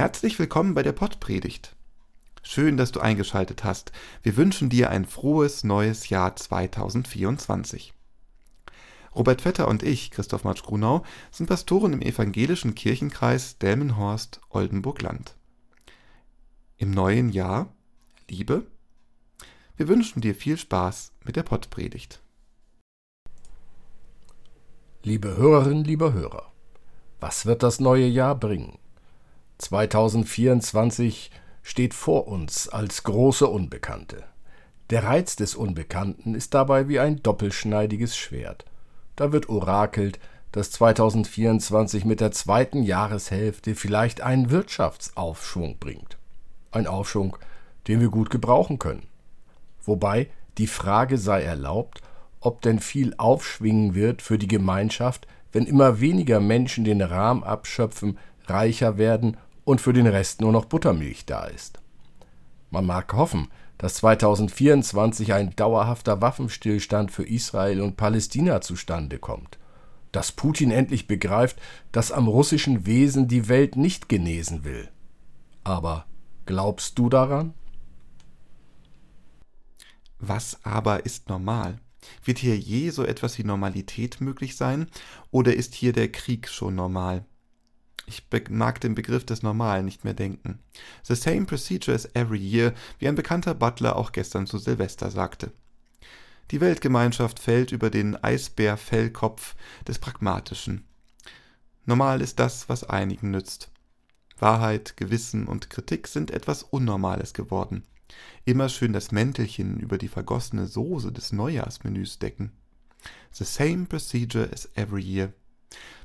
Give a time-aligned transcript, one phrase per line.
[0.00, 1.76] Herzlich willkommen bei der Pottpredigt.
[2.42, 3.92] Schön, dass du eingeschaltet hast.
[4.22, 7.92] Wir wünschen dir ein frohes neues Jahr 2024.
[9.14, 15.36] Robert Vetter und ich, Christoph Matsch-Grunau, sind Pastoren im evangelischen Kirchenkreis Delmenhorst-Oldenburg-Land.
[16.78, 17.70] Im neuen Jahr,
[18.30, 18.66] Liebe,
[19.76, 22.22] wir wünschen dir viel Spaß mit der Pottpredigt.
[25.02, 26.50] Liebe Hörerinnen, lieber Hörer,
[27.20, 28.78] was wird das neue Jahr bringen?
[29.60, 31.30] 2024
[31.62, 34.24] steht vor uns als große Unbekannte.
[34.88, 38.64] Der Reiz des Unbekannten ist dabei wie ein doppelschneidiges Schwert.
[39.16, 40.18] Da wird orakelt,
[40.50, 46.16] dass 2024 mit der zweiten Jahreshälfte vielleicht einen Wirtschaftsaufschwung bringt.
[46.72, 47.36] Ein Aufschwung,
[47.86, 49.06] den wir gut gebrauchen können.
[49.82, 52.00] Wobei die Frage sei erlaubt,
[52.40, 58.18] ob denn viel aufschwingen wird für die Gemeinschaft, wenn immer weniger Menschen den Rahmen abschöpfen,
[58.46, 61.80] reicher werden und für den Rest nur noch Buttermilch da ist.
[62.70, 69.58] Man mag hoffen, dass 2024 ein dauerhafter Waffenstillstand für Israel und Palästina zustande kommt,
[70.12, 71.60] dass Putin endlich begreift,
[71.90, 74.88] dass am russischen Wesen die Welt nicht genesen will.
[75.64, 76.06] Aber
[76.46, 77.54] glaubst du daran?
[80.18, 81.78] Was aber ist normal?
[82.24, 84.86] Wird hier je so etwas wie Normalität möglich sein,
[85.30, 87.24] oder ist hier der Krieg schon normal?
[88.10, 90.58] Ich mag den Begriff des Normalen nicht mehr denken.
[91.04, 95.52] The same procedure as every year, wie ein bekannter Butler auch gestern zu Silvester sagte.
[96.50, 99.54] Die Weltgemeinschaft fällt über den Eisbärfellkopf
[99.86, 100.84] des Pragmatischen.
[101.86, 103.70] Normal ist das, was einigen nützt.
[104.40, 107.84] Wahrheit, Gewissen und Kritik sind etwas Unnormales geworden.
[108.44, 112.50] Immer schön das Mäntelchen über die vergossene Soße des Neujahrsmenüs decken.
[113.30, 115.32] The same procedure as every year.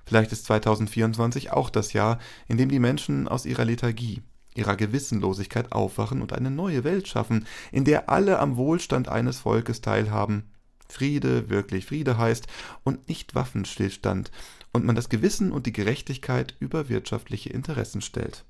[0.06, 4.22] Vielleicht ist 2024 auch das Jahr, in dem die Menschen aus ihrer Lethargie,
[4.54, 9.82] ihrer Gewissenlosigkeit aufwachen und eine neue Welt schaffen, in der alle am Wohlstand eines Volkes
[9.82, 10.52] teilhaben.
[10.88, 12.48] Friede wirklich Friede heißt
[12.84, 14.32] und nicht Waffenstillstand
[14.72, 18.46] und man das Gewissen und die Gerechtigkeit über wirtschaftliche Interessen stellt.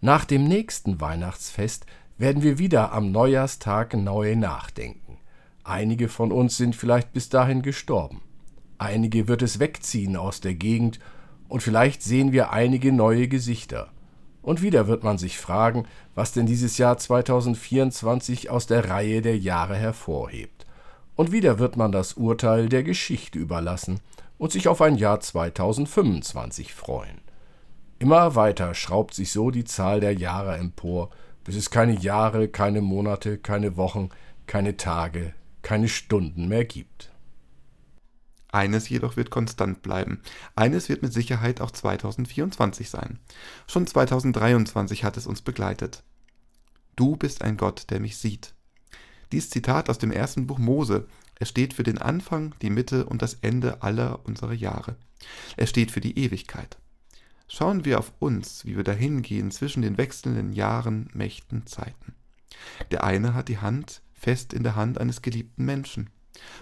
[0.00, 1.84] Nach dem nächsten Weihnachtsfest
[2.16, 5.18] werden wir wieder am Neujahrstag neu nachdenken.
[5.62, 8.22] Einige von uns sind vielleicht bis dahin gestorben.
[8.80, 11.00] Einige wird es wegziehen aus der Gegend
[11.48, 13.90] und vielleicht sehen wir einige neue Gesichter.
[14.40, 19.36] Und wieder wird man sich fragen, was denn dieses Jahr 2024 aus der Reihe der
[19.36, 20.64] Jahre hervorhebt.
[21.14, 24.00] Und wieder wird man das Urteil der Geschichte überlassen
[24.38, 27.20] und sich auf ein Jahr 2025 freuen.
[27.98, 31.10] Immer weiter schraubt sich so die Zahl der Jahre empor,
[31.44, 34.08] bis es keine Jahre, keine Monate, keine Wochen,
[34.46, 37.10] keine Tage, keine Stunden mehr gibt.
[38.52, 40.20] Eines jedoch wird konstant bleiben.
[40.56, 43.18] Eines wird mit Sicherheit auch 2024 sein.
[43.66, 46.02] Schon 2023 hat es uns begleitet.
[46.96, 48.54] Du bist ein Gott, der mich sieht.
[49.32, 51.06] Dies Zitat aus dem ersten Buch Mose.
[51.36, 54.96] Es steht für den Anfang, die Mitte und das Ende aller unserer Jahre.
[55.56, 56.78] Es steht für die Ewigkeit.
[57.48, 62.14] Schauen wir auf uns, wie wir dahingehen zwischen den wechselnden Jahren, Mächten, Zeiten.
[62.90, 66.10] Der eine hat die Hand fest in der Hand eines geliebten Menschen.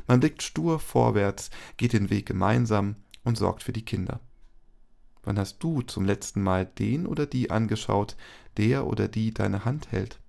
[0.07, 4.21] Man blickt stur vorwärts, geht den Weg gemeinsam und sorgt für die Kinder.
[5.23, 8.17] Wann hast du zum letzten Mal den oder die angeschaut,
[8.57, 10.21] der oder die deine Hand hält?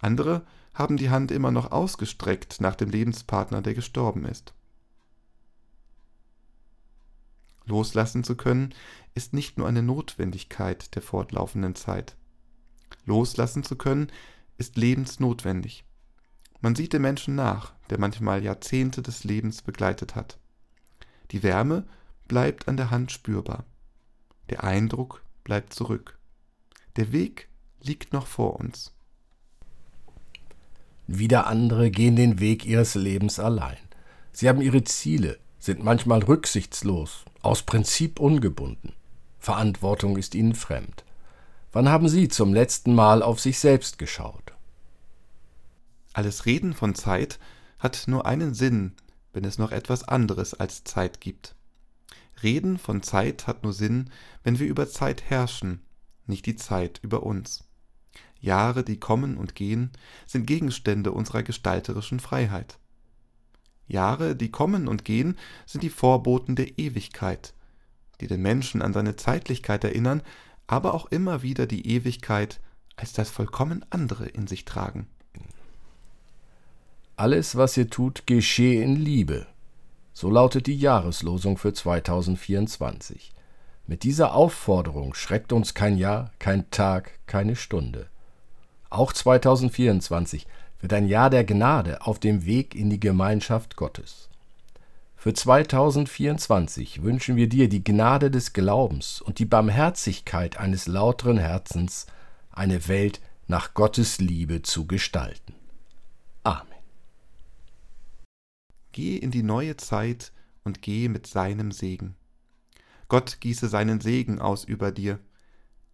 [0.00, 4.54] Andere haben die Hand immer noch ausgestreckt nach dem Lebenspartner, der gestorben ist.
[7.66, 8.74] Loslassen zu können,
[9.14, 12.16] ist nicht nur eine Notwendigkeit der fortlaufenden Zeit.
[13.06, 14.10] Loslassen zu können,
[14.58, 15.84] ist lebensnotwendig.
[16.64, 20.38] Man sieht dem Menschen nach, der manchmal Jahrzehnte des Lebens begleitet hat.
[21.30, 21.84] Die Wärme
[22.26, 23.66] bleibt an der Hand spürbar.
[24.48, 26.18] Der Eindruck bleibt zurück.
[26.96, 27.50] Der Weg
[27.82, 28.94] liegt noch vor uns.
[31.06, 33.76] Wieder andere gehen den Weg ihres Lebens allein.
[34.32, 38.94] Sie haben ihre Ziele, sind manchmal rücksichtslos, aus Prinzip ungebunden.
[39.38, 41.04] Verantwortung ist ihnen fremd.
[41.72, 44.53] Wann haben Sie zum letzten Mal auf sich selbst geschaut?
[46.14, 47.40] Alles Reden von Zeit
[47.80, 48.92] hat nur einen Sinn,
[49.32, 51.56] wenn es noch etwas anderes als Zeit gibt.
[52.40, 54.10] Reden von Zeit hat nur Sinn,
[54.44, 55.82] wenn wir über Zeit herrschen,
[56.26, 57.64] nicht die Zeit über uns.
[58.40, 59.90] Jahre, die kommen und gehen,
[60.24, 62.78] sind Gegenstände unserer gestalterischen Freiheit.
[63.88, 67.54] Jahre, die kommen und gehen, sind die Vorboten der Ewigkeit,
[68.20, 70.22] die den Menschen an seine Zeitlichkeit erinnern,
[70.68, 72.60] aber auch immer wieder die Ewigkeit
[72.94, 75.08] als das vollkommen andere in sich tragen.
[77.16, 79.46] Alles, was ihr tut, geschehe in Liebe.
[80.12, 83.32] So lautet die Jahreslosung für 2024.
[83.86, 88.08] Mit dieser Aufforderung schreckt uns kein Jahr, kein Tag, keine Stunde.
[88.90, 90.46] Auch 2024
[90.80, 94.28] wird ein Jahr der Gnade auf dem Weg in die Gemeinschaft Gottes.
[95.16, 102.06] Für 2024 wünschen wir dir die Gnade des Glaubens und die Barmherzigkeit eines lauteren Herzens,
[102.50, 105.54] eine Welt nach Gottes Liebe zu gestalten.
[106.42, 106.74] Amen.
[108.94, 110.30] Geh in die neue Zeit
[110.62, 112.14] und geh mit seinem Segen.
[113.08, 115.18] Gott gieße seinen Segen aus über dir.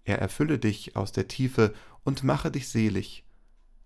[0.05, 1.73] Er erfülle dich aus der Tiefe
[2.05, 3.25] und mache dich selig.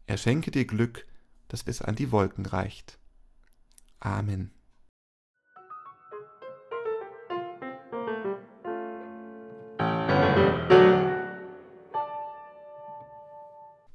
[0.08, 1.06] Er schenke dir Glück,
[1.46, 2.98] das bis an die Wolken reicht.
[4.00, 4.50] Amen.